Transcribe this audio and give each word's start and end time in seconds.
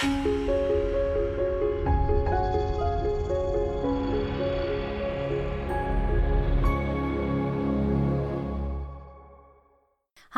Hi, 0.00 0.06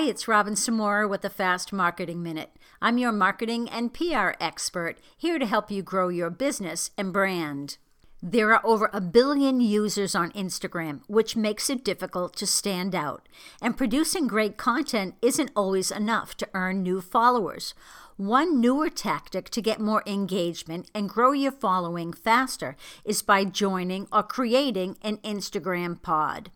it's 0.00 0.26
Robin 0.26 0.54
Samora 0.54 1.08
with 1.08 1.20
the 1.20 1.30
Fast 1.30 1.72
Marketing 1.72 2.20
Minute. 2.20 2.56
I'm 2.82 2.98
your 2.98 3.12
marketing 3.12 3.68
and 3.68 3.94
PR 3.94 4.32
expert, 4.40 4.98
here 5.16 5.38
to 5.38 5.46
help 5.46 5.70
you 5.70 5.84
grow 5.84 6.08
your 6.08 6.30
business 6.30 6.90
and 6.98 7.12
brand. 7.12 7.78
There 8.26 8.54
are 8.54 8.64
over 8.64 8.88
a 8.90 9.02
billion 9.02 9.60
users 9.60 10.14
on 10.14 10.32
Instagram, 10.32 11.02
which 11.08 11.36
makes 11.36 11.68
it 11.68 11.84
difficult 11.84 12.34
to 12.36 12.46
stand 12.46 12.94
out. 12.94 13.28
And 13.60 13.76
producing 13.76 14.26
great 14.26 14.56
content 14.56 15.16
isn't 15.20 15.50
always 15.54 15.90
enough 15.90 16.34
to 16.38 16.48
earn 16.54 16.82
new 16.82 17.02
followers. 17.02 17.74
One 18.16 18.62
newer 18.62 18.88
tactic 18.88 19.50
to 19.50 19.60
get 19.60 19.78
more 19.78 20.02
engagement 20.06 20.90
and 20.94 21.06
grow 21.06 21.32
your 21.32 21.52
following 21.52 22.14
faster 22.14 22.76
is 23.04 23.20
by 23.20 23.44
joining 23.44 24.08
or 24.10 24.22
creating 24.22 24.96
an 25.02 25.18
Instagram 25.18 26.00
pod. 26.00 26.50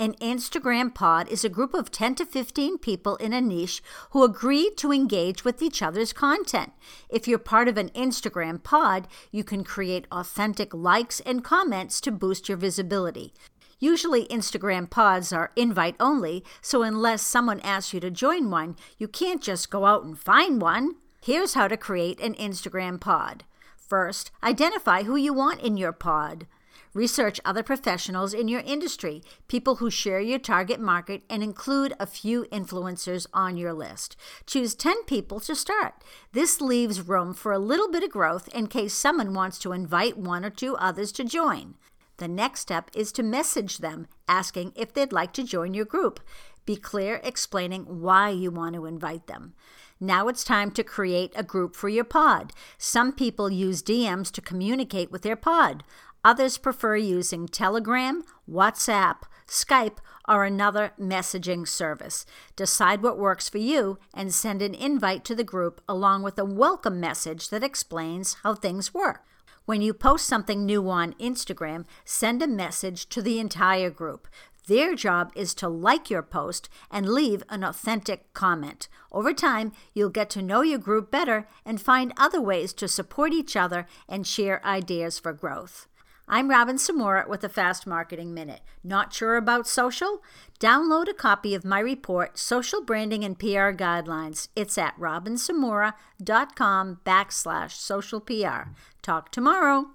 An 0.00 0.14
Instagram 0.20 0.94
pod 0.94 1.28
is 1.28 1.44
a 1.44 1.48
group 1.48 1.74
of 1.74 1.90
10 1.90 2.14
to 2.16 2.24
15 2.24 2.78
people 2.78 3.16
in 3.16 3.32
a 3.32 3.40
niche 3.40 3.82
who 4.10 4.22
agree 4.22 4.70
to 4.76 4.92
engage 4.92 5.44
with 5.44 5.60
each 5.60 5.82
other's 5.82 6.12
content. 6.12 6.72
If 7.08 7.26
you're 7.26 7.40
part 7.40 7.66
of 7.66 7.76
an 7.76 7.88
Instagram 7.90 8.62
pod, 8.62 9.08
you 9.32 9.42
can 9.42 9.64
create 9.64 10.06
authentic 10.12 10.72
likes 10.72 11.18
and 11.26 11.42
comments 11.42 12.00
to 12.02 12.12
boost 12.12 12.48
your 12.48 12.56
visibility. 12.56 13.34
Usually, 13.80 14.26
Instagram 14.28 14.88
pods 14.88 15.32
are 15.32 15.50
invite 15.56 15.96
only, 15.98 16.44
so 16.62 16.84
unless 16.84 17.22
someone 17.22 17.58
asks 17.60 17.92
you 17.92 17.98
to 17.98 18.10
join 18.10 18.50
one, 18.50 18.76
you 18.98 19.08
can't 19.08 19.42
just 19.42 19.68
go 19.68 19.84
out 19.84 20.04
and 20.04 20.16
find 20.16 20.62
one. 20.62 20.94
Here's 21.20 21.54
how 21.54 21.66
to 21.66 21.76
create 21.76 22.20
an 22.20 22.34
Instagram 22.34 23.00
pod. 23.00 23.42
First, 23.76 24.30
identify 24.44 25.02
who 25.02 25.16
you 25.16 25.34
want 25.34 25.60
in 25.60 25.76
your 25.76 25.92
pod. 25.92 26.46
Research 26.94 27.40
other 27.44 27.62
professionals 27.62 28.32
in 28.32 28.48
your 28.48 28.60
industry, 28.60 29.22
people 29.46 29.76
who 29.76 29.90
share 29.90 30.20
your 30.20 30.38
target 30.38 30.80
market, 30.80 31.22
and 31.28 31.42
include 31.42 31.92
a 32.00 32.06
few 32.06 32.44
influencers 32.52 33.26
on 33.32 33.56
your 33.56 33.72
list. 33.72 34.16
Choose 34.46 34.74
10 34.74 35.04
people 35.04 35.40
to 35.40 35.54
start. 35.54 35.94
This 36.32 36.60
leaves 36.60 37.06
room 37.06 37.34
for 37.34 37.52
a 37.52 37.58
little 37.58 37.90
bit 37.90 38.02
of 38.02 38.10
growth 38.10 38.48
in 38.48 38.66
case 38.66 38.94
someone 38.94 39.34
wants 39.34 39.58
to 39.60 39.72
invite 39.72 40.16
one 40.16 40.44
or 40.44 40.50
two 40.50 40.76
others 40.76 41.12
to 41.12 41.24
join. 41.24 41.74
The 42.18 42.28
next 42.28 42.60
step 42.60 42.90
is 42.94 43.12
to 43.12 43.22
message 43.22 43.78
them, 43.78 44.08
asking 44.26 44.72
if 44.74 44.92
they'd 44.92 45.12
like 45.12 45.32
to 45.34 45.44
join 45.44 45.74
your 45.74 45.84
group. 45.84 46.20
Be 46.66 46.76
clear 46.76 47.20
explaining 47.22 48.02
why 48.02 48.30
you 48.30 48.50
want 48.50 48.74
to 48.74 48.86
invite 48.86 49.26
them. 49.26 49.54
Now 50.00 50.28
it's 50.28 50.44
time 50.44 50.70
to 50.72 50.84
create 50.84 51.32
a 51.34 51.42
group 51.42 51.74
for 51.74 51.88
your 51.88 52.04
pod. 52.04 52.52
Some 52.76 53.12
people 53.12 53.50
use 53.50 53.82
DMs 53.82 54.30
to 54.32 54.40
communicate 54.40 55.10
with 55.10 55.22
their 55.22 55.34
pod. 55.34 55.82
Others 56.24 56.58
prefer 56.58 56.96
using 56.96 57.46
Telegram, 57.46 58.24
WhatsApp, 58.50 59.22
Skype, 59.46 59.98
or 60.28 60.44
another 60.44 60.92
messaging 61.00 61.66
service. 61.66 62.26
Decide 62.56 63.02
what 63.02 63.18
works 63.18 63.48
for 63.48 63.58
you 63.58 63.98
and 64.12 64.34
send 64.34 64.60
an 64.60 64.74
invite 64.74 65.24
to 65.24 65.34
the 65.34 65.44
group 65.44 65.80
along 65.88 66.22
with 66.22 66.38
a 66.38 66.44
welcome 66.44 67.00
message 67.00 67.48
that 67.48 67.64
explains 67.64 68.36
how 68.42 68.54
things 68.54 68.92
work. 68.92 69.24
When 69.64 69.80
you 69.80 69.94
post 69.94 70.26
something 70.26 70.66
new 70.66 70.88
on 70.88 71.12
Instagram, 71.14 71.86
send 72.04 72.42
a 72.42 72.46
message 72.46 73.08
to 73.10 73.22
the 73.22 73.38
entire 73.38 73.90
group. 73.90 74.26
Their 74.66 74.94
job 74.94 75.32
is 75.34 75.54
to 75.54 75.68
like 75.68 76.10
your 76.10 76.22
post 76.22 76.68
and 76.90 77.08
leave 77.08 77.42
an 77.48 77.64
authentic 77.64 78.32
comment. 78.34 78.88
Over 79.10 79.32
time, 79.32 79.72
you'll 79.94 80.10
get 80.10 80.28
to 80.30 80.42
know 80.42 80.62
your 80.62 80.78
group 80.78 81.10
better 81.10 81.48
and 81.64 81.80
find 81.80 82.12
other 82.18 82.40
ways 82.40 82.74
to 82.74 82.88
support 82.88 83.32
each 83.32 83.56
other 83.56 83.86
and 84.08 84.26
share 84.26 84.64
ideas 84.64 85.18
for 85.18 85.32
growth. 85.32 85.86
I'm 86.30 86.50
Robin 86.50 86.76
Samora 86.76 87.26
with 87.26 87.40
the 87.40 87.48
Fast 87.48 87.86
Marketing 87.86 88.34
Minute. 88.34 88.60
Not 88.84 89.14
sure 89.14 89.38
about 89.38 89.66
social? 89.66 90.22
Download 90.60 91.08
a 91.08 91.14
copy 91.14 91.54
of 91.54 91.64
my 91.64 91.80
report, 91.80 92.38
Social 92.38 92.84
Branding 92.84 93.24
and 93.24 93.38
PR 93.38 93.72
Guidelines. 93.72 94.48
It's 94.54 94.76
at 94.76 94.94
robinsamora.com 95.00 97.00
backslash 97.06 97.70
social 97.70 98.20
PR. 98.20 98.68
Talk 99.00 99.32
tomorrow. 99.32 99.92